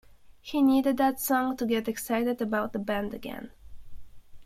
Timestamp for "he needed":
0.39-0.97